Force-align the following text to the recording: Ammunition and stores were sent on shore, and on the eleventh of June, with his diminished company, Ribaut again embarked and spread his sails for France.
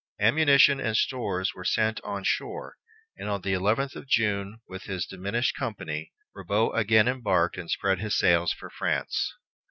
Ammunition 0.19 0.79
and 0.79 0.97
stores 0.97 1.53
were 1.53 1.63
sent 1.63 2.01
on 2.03 2.23
shore, 2.23 2.75
and 3.17 3.29
on 3.29 3.41
the 3.41 3.53
eleventh 3.53 3.95
of 3.95 4.07
June, 4.07 4.59
with 4.67 4.85
his 4.85 5.05
diminished 5.05 5.55
company, 5.55 6.11
Ribaut 6.35 6.75
again 6.75 7.07
embarked 7.07 7.55
and 7.55 7.69
spread 7.69 7.99
his 7.99 8.17
sails 8.17 8.51
for 8.51 8.71
France. 8.71 9.35